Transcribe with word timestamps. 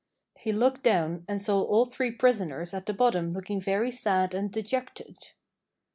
He 0.39 0.51
looked 0.51 0.81
down, 0.81 1.25
and 1.27 1.39
saw 1.39 1.61
all 1.61 1.85
three 1.85 2.09
prisoners 2.09 2.73
at 2.73 2.87
the 2.87 2.91
bottom 2.95 3.33
looking 3.33 3.61
very 3.61 3.91
sad 3.91 4.33
and 4.33 4.51
dejected. 4.51 5.33